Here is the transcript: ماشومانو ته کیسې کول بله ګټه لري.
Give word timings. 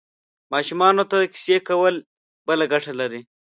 ماشومانو 0.53 1.03
ته 1.11 1.17
کیسې 1.33 1.57
کول 1.69 1.95
بله 2.47 2.63
ګټه 2.73 2.93
لري. 2.99 3.21